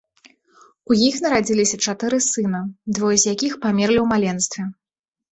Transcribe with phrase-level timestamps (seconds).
[0.93, 2.61] У іх нарадзіліся чатыры сына,
[2.99, 4.63] двое з якіх памерлі ў маленстве.